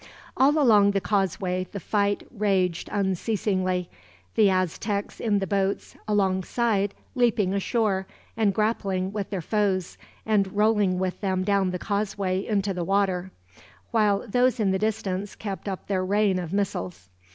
[0.35, 3.87] All along the causeway the fight raged unceasingly;
[4.33, 10.97] the Aztecs in the boats alongside leaping ashore, and grappling with their foes, and rolling
[10.97, 13.29] with them down the causeway into the water;
[13.91, 17.07] while those in the distance kept up their rain of missiles.